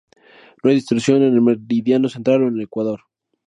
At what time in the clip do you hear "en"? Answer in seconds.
1.21-1.35, 2.47-2.55